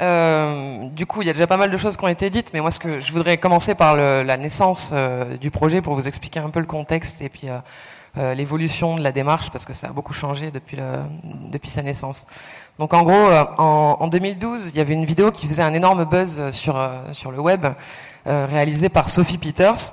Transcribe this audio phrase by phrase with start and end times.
[0.00, 2.50] Euh, du coup, il y a déjà pas mal de choses qui ont été dites,
[2.52, 5.94] mais moi, ce que je voudrais commencer par le, la naissance euh, du projet pour
[5.94, 7.58] vous expliquer un peu le contexte et puis euh,
[8.18, 11.00] euh l'évolution de la démarche, parce que ça a beaucoup changé depuis, le,
[11.52, 12.26] depuis sa naissance.
[12.78, 15.74] Donc, en gros, euh, en, en, 2012, il y avait une vidéo qui faisait un
[15.74, 16.76] énorme buzz sur,
[17.12, 17.66] sur le web,
[18.26, 19.92] réalisée par Sophie Peters,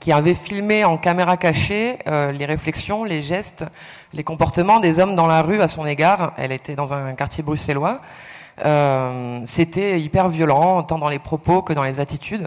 [0.00, 3.64] qui avait filmé en caméra cachée les réflexions, les gestes,
[4.12, 6.32] les comportements des hommes dans la rue à son égard.
[6.36, 7.98] Elle était dans un quartier bruxellois.
[8.64, 12.46] Euh, c'était hyper violent, tant dans les propos que dans les attitudes.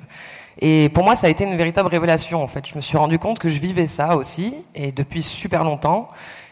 [0.59, 2.43] Et pour moi, ça a été une véritable révélation.
[2.43, 5.63] En fait, je me suis rendu compte que je vivais ça aussi, et depuis super
[5.63, 6.09] longtemps,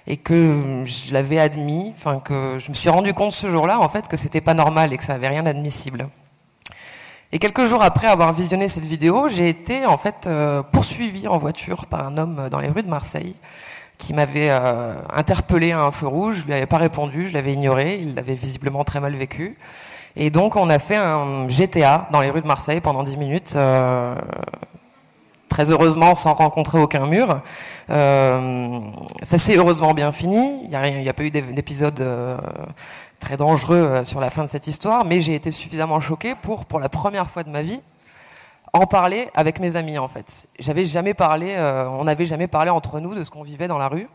[0.08, 1.94] et que je l'avais admis.
[1.96, 4.94] Enfin, que je me suis rendu compte ce jour-là, en fait, que c'était pas normal
[4.94, 6.08] et que ça avait rien d'admissible.
[7.32, 11.38] Et quelques jours après avoir visionné cette vidéo, j'ai été en fait euh, poursuivi en
[11.38, 13.36] voiture par un homme dans les rues de Marseille
[14.00, 16.38] qui m'avait euh, interpellé à un feu rouge.
[16.40, 18.00] Je lui avais pas répondu, je l'avais ignoré.
[18.02, 19.58] Il l'avait visiblement très mal vécu.
[20.16, 23.54] Et donc, on a fait un GTA dans les rues de Marseille pendant 10 minutes.
[23.56, 24.16] Euh,
[25.50, 27.42] très heureusement, sans rencontrer aucun mur.
[27.90, 28.80] Euh,
[29.22, 30.62] ça s'est heureusement bien fini.
[30.64, 32.02] Il n'y a, a, pas eu d'épisode
[33.20, 36.80] très dangereux sur la fin de cette histoire, mais j'ai été suffisamment choqué pour, pour
[36.80, 37.82] la première fois de ma vie,
[38.74, 40.48] en parler avec mes amis en fait.
[40.60, 43.78] J'avais jamais parlé, euh, on n'avait jamais parlé entre nous de ce qu'on vivait dans
[43.78, 44.08] la rue.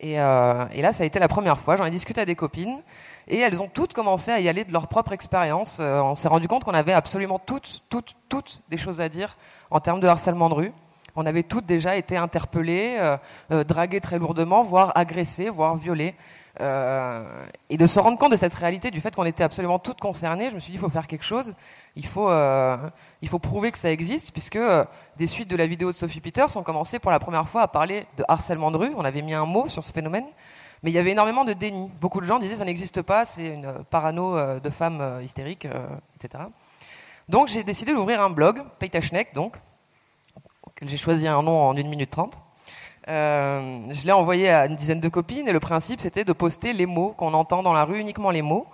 [0.00, 1.76] Et, euh, et, là, ça a été la première fois.
[1.76, 2.82] J'en ai discuté à des copines
[3.28, 5.78] et elles ont toutes commencé à y aller de leur propre expérience.
[5.80, 9.36] Euh, on s'est rendu compte qu'on avait absolument toutes, toutes, toutes des choses à dire
[9.70, 10.72] en termes de harcèlement de rue.
[11.14, 13.16] On avait toutes déjà été interpellées, euh,
[13.50, 16.14] euh, draguées très lourdement, voire agressées, voire violées.
[16.60, 17.24] Euh,
[17.70, 20.50] et de se rendre compte de cette réalité, du fait qu'on était absolument toutes concernées,
[20.50, 21.54] je me suis dit, il faut faire quelque chose,
[21.96, 22.30] il faut,
[23.22, 24.58] il faut prouver que ça existe, puisque
[25.16, 27.68] des suites de la vidéo de Sophie Peters ont commencé pour la première fois à
[27.68, 30.26] parler de harcèlement de rue, on avait mis un mot sur ce phénomène,
[30.82, 31.90] mais il y avait énormément de déni.
[32.02, 35.66] Beaucoup de gens disaient, ça n'existe pas, c'est une parano de femmes hystériques,
[36.16, 36.44] etc.
[37.30, 39.56] Donc j'ai décidé d'ouvrir un blog, Paytachnek, donc,
[40.84, 42.38] j'ai choisi un nom en 1 minute 30.
[43.08, 46.72] Euh, je l'ai envoyé à une dizaine de copines et le principe c'était de poster
[46.72, 48.66] les mots qu'on entend dans la rue, uniquement les mots,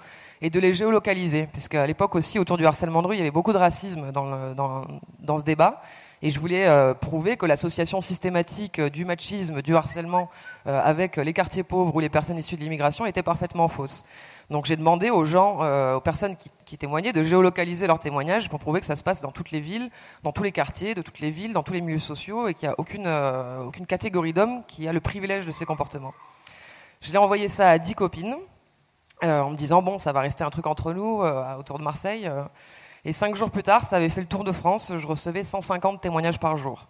[0.42, 1.48] et de les géolocaliser.
[1.52, 4.12] Puisque à l'époque aussi, autour du harcèlement de rue, il y avait beaucoup de racisme
[4.12, 4.84] dans, dans,
[5.20, 5.80] dans ce débat.
[6.22, 10.28] Et je voulais euh, prouver que l'association systématique du machisme, du harcèlement
[10.66, 14.04] euh, avec les quartiers pauvres ou les personnes issues de l'immigration était parfaitement fausse.
[14.50, 16.34] Donc j'ai demandé aux gens, euh, aux personnes
[16.64, 19.60] qui, témoignaient, de géolocaliser leurs témoignages pour prouver que ça se passe dans toutes les
[19.60, 19.90] villes,
[20.22, 22.66] dans tous les quartiers, de toutes les villes, dans tous les milieux sociaux, et qu'il
[22.66, 26.14] n'y a aucune, euh, aucune catégorie d'hommes qui a le privilège de ces comportements.
[27.02, 28.36] Je l'ai envoyé ça à dix copines,
[29.22, 31.84] euh, en me disant, bon, ça va rester un truc entre nous, euh, autour de
[31.84, 32.30] Marseille.
[33.04, 36.00] Et cinq jours plus tard, ça avait fait le tour de France, je recevais 150
[36.00, 36.86] témoignages par jour.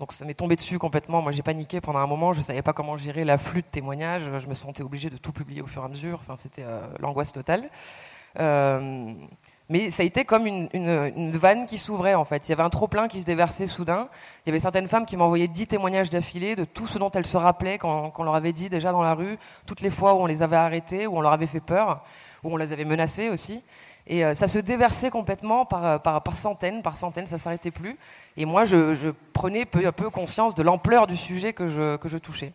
[0.00, 1.20] Donc ça m'est tombé dessus complètement.
[1.20, 2.32] Moi, j'ai paniqué pendant un moment.
[2.32, 4.22] Je savais pas comment gérer l'afflux de témoignages.
[4.38, 6.18] Je me sentais obligé de tout publier au fur et à mesure.
[6.20, 7.68] Enfin, c'était euh, l'angoisse totale.
[8.38, 9.12] Euh,
[9.68, 12.48] mais ça a été comme une vanne qui s'ouvrait en fait.
[12.48, 14.08] Il y avait un trop plein qui se déversait soudain.
[14.44, 17.26] Il y avait certaines femmes qui m'envoyaient dix témoignages d'affilée de tout ce dont elles
[17.26, 20.14] se rappelaient quand, quand on leur avait dit déjà dans la rue, toutes les fois
[20.14, 22.02] où on les avait arrêtées, où on leur avait fait peur,
[22.42, 23.62] où on les avait menacées aussi.
[24.10, 27.70] Et euh, ça se déversait complètement par, euh, par, par centaines, par centaines, ça s'arrêtait
[27.70, 27.96] plus.
[28.36, 32.08] Et moi, je, prenais peu à peu conscience de l'ampleur du sujet que je, que
[32.08, 32.52] je touchais.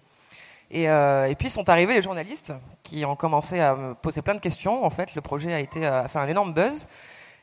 [0.69, 4.35] Et, euh, et, puis sont arrivés les journalistes qui ont commencé à me poser plein
[4.35, 4.83] de questions.
[4.83, 6.89] En fait, le projet a, a fait un énorme buzz.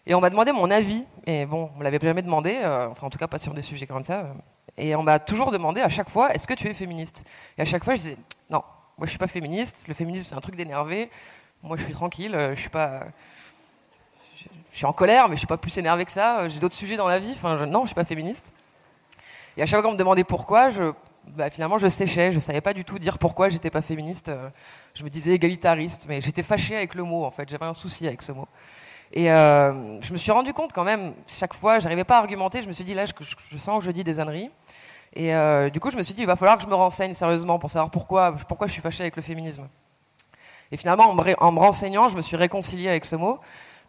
[0.06, 1.06] Et on m'a demandé mon avis.
[1.26, 3.62] Et bon, on me l'avait jamais demandé, euh, enfin en tout cas pas sur des
[3.62, 4.34] sujets comme ça.
[4.76, 7.26] Et on m'a toujours demandé à chaque fois, est-ce que tu es féministe?
[7.56, 8.16] Et à chaque fois, je disais,
[8.50, 8.62] non,
[8.98, 9.86] moi je suis pas féministe.
[9.88, 11.08] Le féminisme c'est un truc d'énervé.
[11.62, 13.04] Moi je suis tranquille, je suis pas
[14.72, 16.48] je suis en colère, mais je suis pas plus énervé que ça.
[16.48, 17.32] J'ai d'autres sujets dans la vie.
[17.32, 18.52] Enfin, je, non, je suis pas féministe.
[19.56, 20.70] Et à chaque fois qu'on me demandait pourquoi,
[21.36, 22.32] bah, finalement, je séchais.
[22.32, 24.32] Je savais pas du tout dire pourquoi j'étais pas féministe.
[24.94, 27.24] Je me disais égalitariste, mais j'étais fâchée avec le mot.
[27.24, 28.48] En fait, j'avais un souci avec ce mot.
[29.12, 32.62] Et euh, je me suis rendu compte quand même, chaque fois, j'arrivais pas à argumenter.
[32.62, 34.50] Je me suis dit là, je, sens que je dis des âneries.
[35.14, 37.12] Et euh, du coup, je me suis dit, il va falloir que je me renseigne
[37.12, 39.68] sérieusement pour savoir pourquoi, pourquoi je suis fâchée avec le féminisme.
[40.70, 43.38] Et finalement, en me, en me renseignant, je me suis réconciliée avec ce mot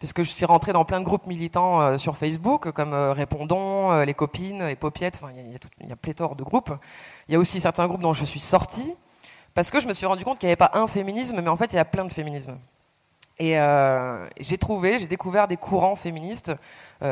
[0.03, 3.89] puisque je suis rentrée dans plein de groupes militants euh, sur Facebook, comme euh, Répondons,
[3.93, 6.73] euh, Les Copines, Les Popiettes, il y, a- il y a pléthore de groupes.
[7.29, 8.95] Il y a aussi certains groupes dont je suis sortie,
[9.53, 11.55] parce que je me suis rendu compte qu'il n'y avait pas un féminisme, mais en
[11.55, 12.57] fait, il y a plein de féminismes.
[13.39, 13.55] Et
[14.41, 16.51] j'ai trouvé, j'ai découvert des courants féministes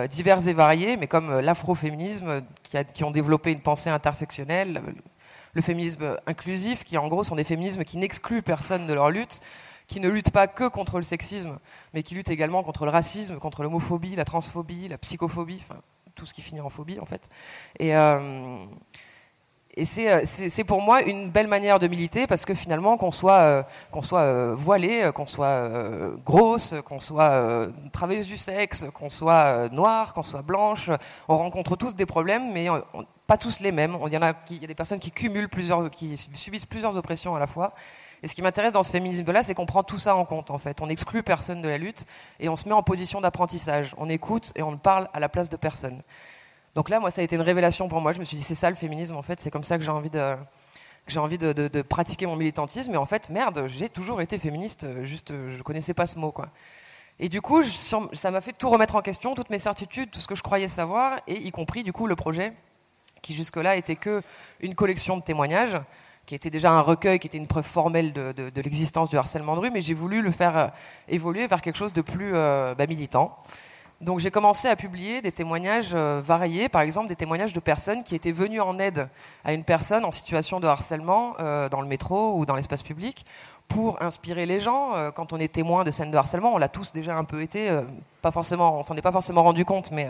[0.09, 4.95] divers et variés, mais comme l'afroféminisme, qui, a- qui ont développé une pensée intersectionnelle, le-
[5.53, 9.39] le féminisme inclusif, qui en gros sont des féminismes qui n'excluent personne de leur lutte,
[9.91, 11.59] qui ne luttent pas que contre le sexisme,
[11.93, 15.61] mais qui luttent également contre le racisme, contre l'homophobie, la transphobie, la psychophobie,
[16.15, 17.29] tout ce qui finit en phobie en fait.
[17.77, 18.55] Et, euh,
[19.77, 23.63] euh, c'est, pour moi une belle manière de militer parce que finalement qu'on soit, euh,
[23.91, 29.67] qu'on soit euh, voilé, qu'on soit euh, grosse, qu'on soit travailleuse du sexe, qu'on soit
[29.73, 30.89] noire, qu'on soit blanche,
[31.27, 32.67] on rencontre tous des problèmes, mais
[33.27, 33.97] pas tous les mêmes.
[34.07, 37.39] Il y a, y a des personnes qui cumulent plusieurs, qui subissent plusieurs oppressions à
[37.39, 37.73] la fois.
[38.23, 40.59] Et ce qui m'intéresse dans ce féminisme-là, c'est qu'on prend tout ça en compte, en
[40.59, 40.81] fait.
[40.81, 42.05] On n'exclut personne de la lutte
[42.39, 43.95] et on se met en position d'apprentissage.
[43.97, 46.01] On écoute et on parle à la place de personne.
[46.75, 48.11] Donc là, moi, ça a été une révélation pour moi.
[48.11, 49.39] Je me suis dit, c'est ça le féminisme, en fait.
[49.39, 50.09] C'est comme ça que j'ai envie
[51.37, 52.93] de, pratiquer mon militantisme.
[52.93, 54.85] Et en fait, merde, j'ai toujours été féministe.
[55.03, 56.49] Juste, je connaissais pas ce mot, quoi.
[57.19, 60.27] Et du coup, ça m'a fait tout remettre en question, toutes mes certitudes, tout ce
[60.27, 62.53] que je croyais savoir, et y compris, du coup, le projet
[63.21, 64.21] qui jusque-là était que
[64.59, 65.77] une collection de témoignages,
[66.31, 69.59] qui était déjà un recueil, qui était une preuve formelle de, l'existence du harcèlement de
[69.59, 70.67] rue, mais j'ai voulu le faire euh,
[71.09, 73.37] évoluer vers quelque chose de plus euh, bah, militant.
[74.01, 78.03] Donc j'ai commencé à publier des témoignages euh, variés, par exemple des témoignages de personnes
[78.03, 79.07] qui étaient venues en aide
[79.43, 83.27] à une personne en situation de harcèlement euh, dans le métro ou dans l'espace public
[83.67, 84.95] pour inspirer les gens.
[84.95, 87.43] Euh, quand on est témoin de scènes de harcèlement, on l'a tous déjà un peu
[87.43, 87.79] été,
[88.23, 90.09] pas forcément, on s'en est pas forcément rendu compte, mais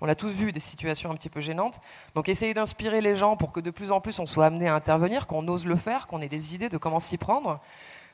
[0.00, 1.82] on a tous vu des situations un petit peu gênantes.
[2.14, 4.74] Donc essayer d'inspirer les gens pour que de plus en plus on soit amené à
[4.74, 7.60] intervenir, qu'on ose le faire, qu'on ait des idées de comment s'y prendre.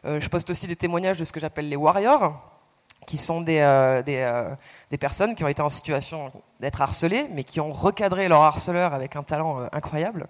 [0.02, 2.53] Je poste aussi des témoignages de ce que j'appelle les warriors,
[3.06, 4.54] qui sont des, euh, euh,
[4.90, 6.28] des personnes qui ont été en situation
[6.60, 10.26] d'être harcelées, mais qui ont recadré leur harceleur avec un talent euh, incroyable.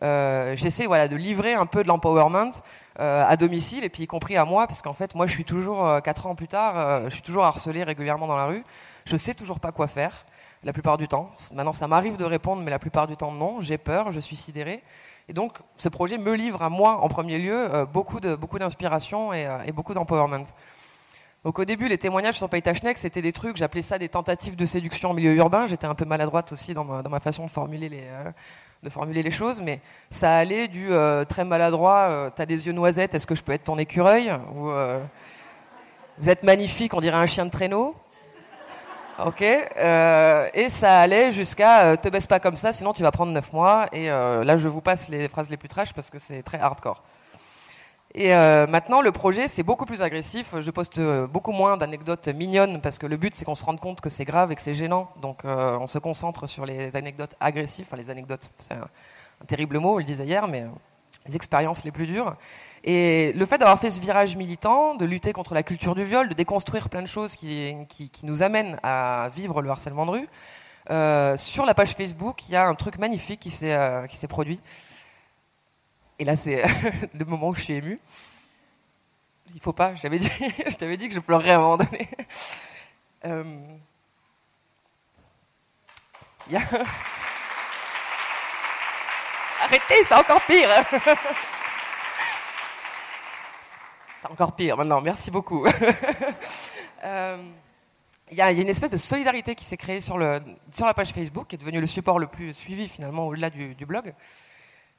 [0.00, 2.52] J'essaie voilà, de livrer un peu de l'empowerment
[3.00, 6.00] à domicile, et puis y compris à moi, parce qu'en fait, moi, je suis toujours,
[6.02, 8.62] quatre ans plus tard, je suis toujours harcelé régulièrement dans la rue.
[9.06, 10.24] Je sais toujours pas quoi faire,
[10.62, 11.32] la plupart du temps.
[11.52, 13.60] Maintenant, ça m'arrive de répondre, mais la plupart du temps, non.
[13.60, 14.84] J'ai peur, je suis sidéré.
[15.28, 19.32] Et donc, ce projet me livre à moi, en premier lieu, beaucoup de beaucoup d'inspiration
[19.32, 20.46] et, et beaucoup d'empowerment.
[21.44, 24.66] Donc au début, les témoignages sur Paytachnek, c'était des trucs, j'appelais ça des tentatives de
[24.66, 25.66] séduction en milieu urbain.
[25.66, 28.32] J'étais un peu maladroite aussi dans ma, façon de formuler les, euh,
[28.82, 29.80] de formuler les choses, mais
[30.10, 33.52] ça allait du euh, très maladroit, euh, t'as des yeux noisettes, est-ce que je peux
[33.52, 34.32] être ton écureuil?
[34.56, 34.72] Ou
[36.18, 37.94] vous êtes magnifique, on dirait un chien de traîneau.
[39.24, 43.52] Ok, et ça allait jusqu'à te baisse pas comme ça, sinon tu vas prendre 9
[43.52, 43.86] mois.
[43.92, 47.02] Et là, je vous passe les phrases les plus trash parce que c'est très hardcore.
[48.14, 50.54] Et euh, maintenant, le projet, c'est beaucoup plus agressif.
[50.58, 53.80] Je poste euh, beaucoup moins d'anecdotes mignonnes parce que le but, c'est qu'on se rende
[53.80, 55.10] compte que c'est grave et que c'est gênant.
[55.20, 57.86] Donc, euh, on se concentre sur les anecdotes agressives.
[57.86, 58.88] Enfin, les anecdotes, c'est un,
[59.46, 60.64] terrible mot, on le disait hier, mais
[61.26, 62.34] les expériences les plus dures.
[62.82, 66.30] Et le fait d'avoir fait ce virage militant, de lutter contre la culture du viol,
[66.30, 70.28] de déconstruire plein de choses qui, qui, nous amènent à vivre le harcèlement de rue,
[71.38, 74.60] sur la page Facebook, il y a un truc magnifique qui s'est produit.
[76.18, 76.64] Et là, c'est
[77.14, 78.00] le moment où je suis ému.
[79.54, 80.28] Il faut pas, je t'avais dit,
[80.66, 82.08] je t'avais dit que je pleurerais à un moment donné.
[83.24, 83.44] Euh,
[89.60, 90.68] Arrêtez, c'est encore pire.
[94.20, 95.66] c'est encore pire maintenant, merci beaucoup.
[97.04, 97.36] Euh,
[98.32, 100.40] il y, a une espèce de solidarité qui s'est créée sur, la
[100.94, 104.12] page Facebook, qui est devenue le support le plus suivi finalement au-delà du blog.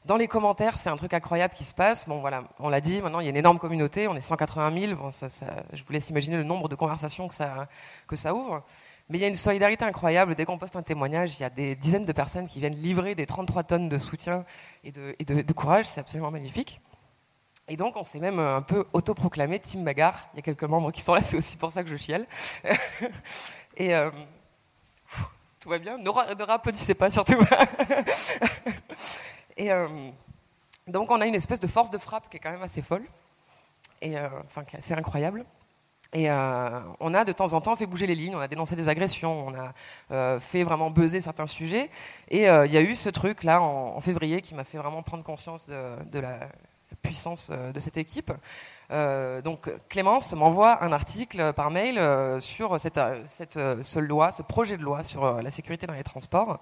[0.06, 2.08] Dans les commentaires, c'est un truc incroyable qui se passe.
[2.08, 4.80] Bon, voilà, on l'a dit, maintenant il y a une énorme communauté, on est 180
[4.80, 4.96] 000.
[4.96, 7.36] Bon, ça, ça- je vous laisse imaginer le nombre de conversations que
[8.16, 8.64] ça, ouvre.
[9.10, 10.36] Mais il y a une solidarité incroyable.
[10.36, 13.14] Dès qu'on poste un témoignage, il y a des dizaines de personnes qui viennent livrer
[13.14, 14.46] des 33 tonnes de soutien
[14.86, 15.86] et de, courage.
[15.86, 16.80] C'est absolument magnifique.
[17.68, 20.28] Et donc, on s'est même un peu autoproclamé Team Bagarre.
[20.34, 22.26] Il y a quelques membres qui sont là, c'est aussi pour ça que je chiale.
[23.78, 24.10] et euh,
[25.60, 25.98] tout va bien.
[25.98, 27.36] Ne, ne applaudissez pas, surtout.
[29.60, 29.88] Et euh,
[30.88, 33.04] donc on a une espèce de force de frappe qui est quand même assez folle,
[34.02, 35.46] et euh, enfin qui est assez incroyable.
[36.14, 38.76] Et euh, on a de temps en temps fait bouger les lignes, on a dénoncé
[38.76, 39.54] des agressions, on
[40.16, 41.88] a fait vraiment buzzer certains sujets.
[42.32, 45.24] Et il y a eu ce truc là en, février qui m'a fait vraiment prendre
[45.24, 46.40] conscience de, la
[47.04, 48.32] puissance de cette équipe.
[48.90, 52.02] Donc Clémence m'envoie un article par mail
[52.42, 56.60] sur cette, cette, ce loi, ce projet de loi sur la sécurité dans les transports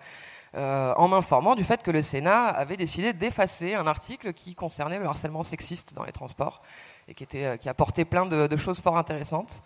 [0.58, 4.98] euh, en m'informant du fait que le Sénat avait décidé d'effacer un article qui concernait
[4.98, 6.62] le harcèlement sexiste dans les transports
[7.08, 9.62] et qui, était, euh, qui apportait plein de, choses fort intéressantes.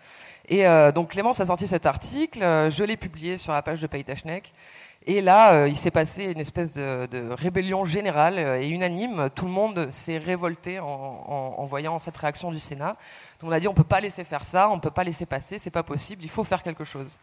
[0.50, 3.88] Et euh, donc Clémence a sorti cet article, je l'ai publié sur la page de
[3.88, 4.54] Paytachnek.
[5.08, 9.30] Et là, il s'est passé une espèce de, rébellion générale et unanime.
[9.34, 12.96] Tout le monde s'est révolté en, voyant cette réaction du Sénat.
[13.42, 15.72] On a dit on peut pas laisser faire ça, on peut pas laisser passer, c'est
[15.72, 17.18] pas possible, il faut faire quelque chose.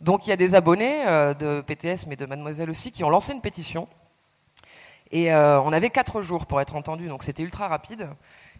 [0.00, 3.10] Donc il y a des abonnés euh, de PTS, mais de Mademoiselle aussi, qui ont
[3.10, 3.88] lancé une pétition.
[5.10, 8.08] Et euh, on avait quatre jours pour être entendu, donc c'était ultra rapide.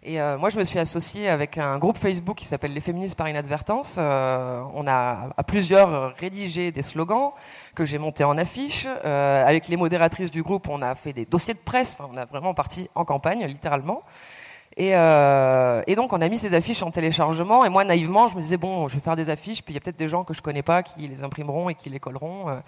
[0.03, 3.17] Et euh, moi, je me suis associée avec un groupe Facebook qui s'appelle Les Féministes
[3.17, 3.99] par Inadvertance.
[3.99, 7.33] On a à plusieurs rédigé des slogans
[7.75, 8.87] que j'ai montés en affiche.
[9.05, 11.99] Avec les modératrices du groupe, on a fait des dossiers de presse.
[12.13, 14.01] On a vraiment parti en campagne, littéralement.
[14.77, 17.65] Et, euh, et donc, on a mis ces affiches en téléchargement.
[17.65, 19.79] Et moi, naïvement, je me disais, bon, je vais faire des affiches, puis il y
[19.79, 22.49] a peut-être des gens que je connais pas qui les imprimeront et qui les colleront.
[22.49, 22.61] Euh,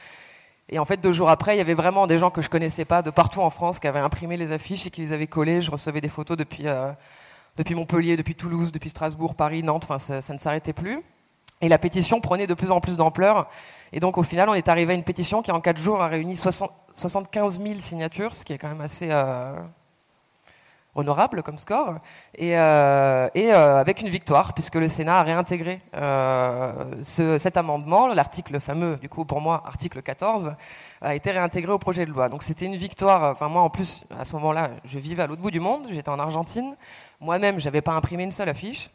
[0.71, 2.85] Et en fait, deux jours après, il y avait vraiment des gens que je connaissais
[2.85, 5.61] pas de partout en France qui avaient imprimé les affiches et qui les avaient collées.
[5.61, 6.93] Je recevais des photos depuis, euh,
[7.57, 9.85] depuis Montpellier, depuis Toulouse, depuis Strasbourg, Paris, Nantes.
[9.85, 11.03] Enfin, ça, ne s'arrêtait plus.
[11.61, 13.49] Et la pétition prenait de plus en plus d'ampleur.
[13.93, 16.09] Et donc, au final, on est arrivé à une pétition qui, en quatre jours, a
[16.09, 19.11] réuni 60 75 000 signatures, ce qui est quand même assez
[20.95, 21.95] honorable comme score.
[22.37, 28.09] Et, euh, euh, avec une victoire, puisque le Sénat a réintégré euh, ce- cet amendement,
[28.09, 30.55] l'article fameux, du coup, pour moi, article 14,
[31.01, 32.29] a été réintégré au projet de loi.
[32.29, 33.25] Donc, c'était une victoire.
[33.33, 35.87] Enfin, moi, en plus, à ce moment-là, je vivais à l'autre bout du monde.
[35.91, 36.75] J'étais en Argentine.
[37.21, 38.91] Moi-même, j'avais pas imprimé une seule affiche.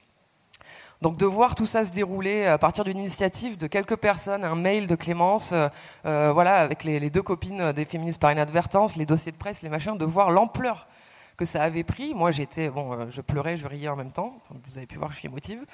[1.01, 4.55] Donc de voir tout ça se dérouler à partir d'une initiative de quelques personnes, un
[4.55, 5.53] mail de Clémence,
[6.03, 9.97] voilà, avec les deux copines des féministes par inadvertance, les dossiers de presse, les machins,
[9.97, 10.87] de voir l'ampleur
[11.37, 12.13] que ça avait pris.
[12.13, 14.33] Moi, j'étais, bon, euh, je pleurais, je riais en même temps.
[14.69, 15.65] Vous avez pu voir, je suis émotive.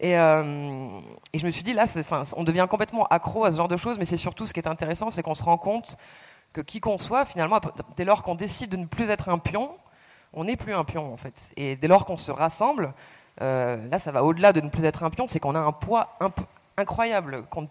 [0.00, 0.88] Et, euh,
[1.32, 3.76] et je me suis dit, là, enfin, on devient complètement accro à ce genre de
[3.76, 5.96] choses, mais c'est surtout ce qui est intéressant, c'est qu'on se rend compte
[6.52, 7.60] que qui qu'on soit, finalement,
[7.96, 9.70] dès lors qu'on décide de ne plus être un pion,
[10.32, 11.50] on n'est plus un pion en fait.
[11.56, 12.92] Et dès lors qu'on se rassemble,
[13.42, 15.72] euh, là ça va au-delà de ne plus être un pion, c'est qu'on a un
[15.72, 16.44] poids un peu
[16.78, 17.68] incroyable dont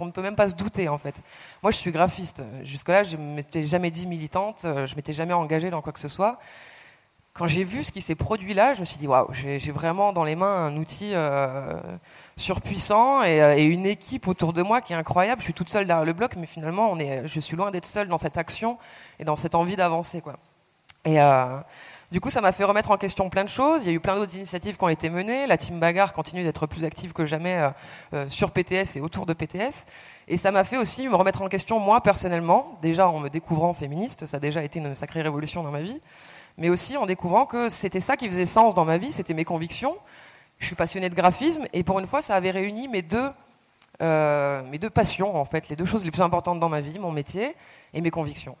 [0.00, 1.22] on ne peut même pas se douter en fait.
[1.62, 2.42] Moi je suis graphiste.
[2.62, 5.98] Jusque-là je ne m'étais jamais dit militante, euh, je m'étais jamais engagée dans quoi que
[5.98, 6.38] ce soit.
[7.34, 10.12] Quand j'ai vu ce qui s'est produit là, je me suis dit waouh, j'ai vraiment
[10.12, 11.80] dans les mains un outil euh,
[12.36, 15.40] surpuissant et, euh, et une équipe autour de moi qui est incroyable.
[15.40, 18.18] Je suis toute seule derrière le bloc, mais finalement je suis loin d'être seule dans
[18.18, 18.78] cette action
[19.18, 20.22] et dans cette envie d'avancer
[22.10, 23.84] du coup, ça m'a fait remettre en question plein de choses.
[23.84, 25.46] Il y a eu plein d'autres initiatives qui ont été menées.
[25.46, 27.70] La team Bagarre continue d'être plus active que jamais euh,
[28.14, 29.86] euh, sur PTS et autour de PTS.
[30.26, 32.76] Et ça m'a fait aussi me remettre en question moi personnellement.
[32.82, 36.00] Déjà en me découvrant féministe, ça a déjà été une sacrée révolution dans ma vie.
[36.58, 39.44] Mais aussi en découvrant que c'était ça qui faisait sens dans ma vie, c'était mes
[39.44, 39.94] convictions.
[40.58, 43.30] Je suis passionné de graphisme et pour une fois, ça avait réuni mes deux
[44.00, 46.98] euh, mes deux passions, en fait, les deux choses les plus importantes dans ma vie,
[46.98, 47.54] mon métier
[47.92, 48.56] et mes convictions.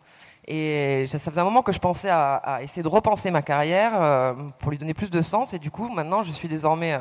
[0.46, 4.34] Et ça faisait un moment que je pensais à, essayer de repenser ma carrière euh,
[4.58, 5.54] pour lui donner plus de sens.
[5.54, 6.98] Et du coup, maintenant, je suis désormais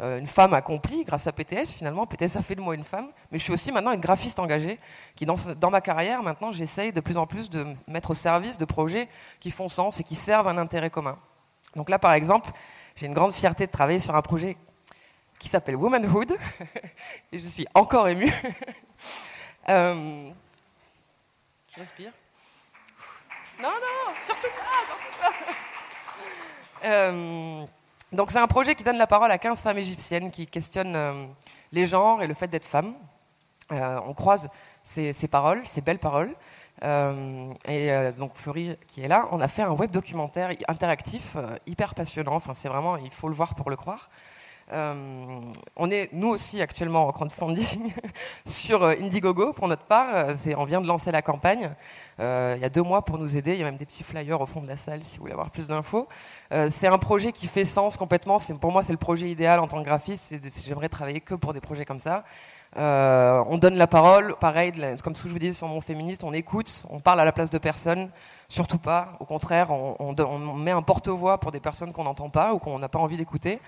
[0.00, 1.74] euh, une femme accomplie grâce à PTS.
[1.74, 3.08] Finalement, PTS a fait de moi une femme.
[3.30, 4.78] Mais je suis aussi maintenant une graphiste engagée
[5.14, 8.14] qui, dans, dans ma carrière, maintenant, j'essaye de plus en plus de me mettre au
[8.14, 9.08] service de projets
[9.40, 11.16] qui font sens et qui servent un intérêt commun.
[11.74, 12.50] Donc là, par exemple,
[12.94, 14.56] j'ai une grande fierté de travailler sur un projet
[15.38, 16.32] qui s'appelle Womanhood.
[17.32, 18.32] et je suis encore émue.
[19.68, 20.30] Euh,
[21.74, 22.12] je respire.
[23.60, 25.56] Non, non, surtout pas, surtout pas.
[26.84, 27.64] Euh,
[28.12, 31.26] donc c'est un projet qui donne la parole à 15 femmes égyptiennes qui questionnent euh,
[31.72, 32.94] les genres et le fait d'être femme.
[33.72, 34.48] Euh, on croise
[34.82, 36.32] ces, paroles, ces belles paroles.
[36.82, 42.34] Et donc Florie qui est là, on a fait un web documentaire interactif hyper passionnant.
[42.34, 44.10] Enfin c'est vraiment, il faut le voir pour le croire.
[44.72, 45.40] Euh,
[45.76, 47.92] on est nous aussi actuellement en crowdfunding
[48.44, 50.08] sur euh, Indiegogo pour notre part.
[50.12, 51.70] Euh, on vient de lancer la campagne
[52.18, 53.52] il y a deux mois pour nous aider.
[53.52, 55.34] Il y a même des petits flyers au fond de la salle si vous voulez
[55.34, 56.08] avoir plus d'infos.
[56.70, 58.38] C'est un projet qui fait sens complètement.
[58.58, 60.34] Pour moi, c'est le projet idéal en tant que graphiste.
[60.66, 62.24] J'aimerais travailler que pour des projets comme ça.
[62.78, 66.24] Euh, on donne la parole, pareil, comme ce que je vous disais sur mon féministe,
[66.24, 68.10] on écoute, on parle à la place de personne,
[68.48, 69.16] surtout pas.
[69.18, 72.90] Au contraire, on, met un porte-voix pour des personnes qu'on n'entend pas ou qu'on n'a
[72.90, 73.60] pas envie d'écouter.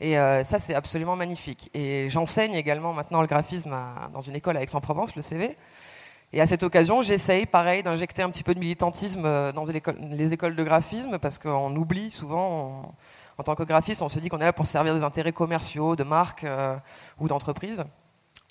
[0.00, 1.70] Et euh, ça, c'est absolument magnifique.
[1.74, 3.76] Et j'enseigne également maintenant le graphisme
[4.12, 5.54] dans une école à Aix-en-Provence, le CV.
[6.32, 9.76] Et à cette occasion, j'essaye, pareil, d'injecter un petit peu de militantisme euh, dans les
[9.76, 12.94] écoles, les écoles de graphisme, parce qu'on oublie souvent,
[13.36, 15.96] en tant que graphiste, on se dit qu'on est là pour servir des intérêts commerciaux,
[15.96, 16.46] de marques
[17.20, 17.84] ou d'entreprises.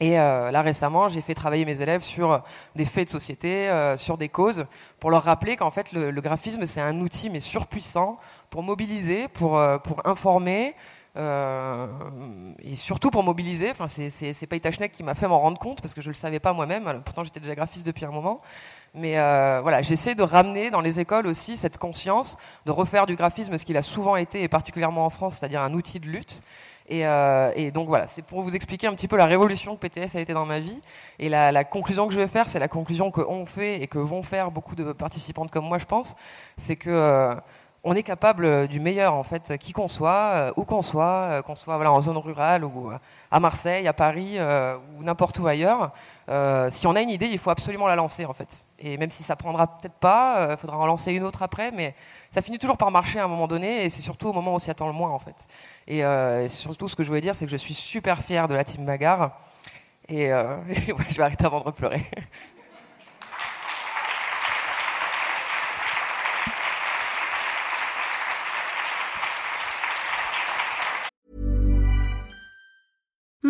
[0.03, 2.43] Et euh, là récemment, j'ai fait travailler mes élèves sur
[2.75, 4.65] des faits de société, euh, sur des causes,
[4.99, 8.19] pour leur rappeler qu'en fait le, graphisme c'est un outil mais surpuissant
[8.49, 10.75] pour mobiliser, pour, euh, pour informer,
[11.15, 11.85] euh,
[12.63, 13.69] et surtout pour mobiliser.
[13.71, 14.11] Enfin, c'est,
[14.71, 17.01] Schneck qui m'a fait m'en rendre compte parce que je le savais pas moi-même.
[17.05, 18.39] Pourtant, j'étais déjà graphiste depuis un moment.
[18.95, 23.15] Mais euh, voilà, j'essaie de ramener dans les écoles aussi cette conscience de refaire du
[23.15, 26.43] graphisme ce qu'il a souvent été et particulièrement en France, c'est-à-dire un outil de lutte.
[26.89, 29.87] Et, euh, et, donc voilà, c'est pour vous expliquer un petit peu la révolution que
[29.87, 30.81] PTS a été dans ma vie.
[31.19, 33.87] Et la, la conclusion que je vais faire, c'est la conclusion que on fait et
[33.87, 36.15] que vont faire beaucoup de participantes comme moi, je pense,
[36.57, 37.33] c'est que euh,
[37.85, 41.41] on est capable du meilleur en fait, qui qu'on soit, euh, où qu'on soit, euh,
[41.41, 42.97] qu'on soit voilà, en zone rurale ou euh,
[43.29, 44.37] à Marseille, à Paris
[44.97, 45.91] ou n'importe où ailleurs.
[46.69, 48.63] si on a une idée, il faut absolument la lancer en fait.
[48.79, 51.93] Et même si ça prendra peut-être pas, il faudra en lancer une autre après, mais
[52.31, 54.55] ça finit toujours par marcher à un moment donné et c'est surtout au moment où
[54.55, 55.47] on s'y attend le moins en fait.
[55.87, 56.03] Et,
[56.49, 58.85] surtout ce que je voulais dire, c'est que je suis super fier de la team
[58.85, 59.31] Bagarre
[60.07, 60.29] et,
[61.09, 62.01] je vais arrêter avant de pleurer.